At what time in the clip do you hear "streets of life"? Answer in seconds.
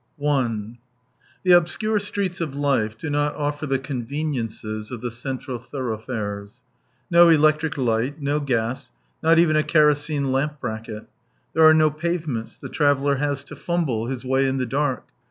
1.99-2.97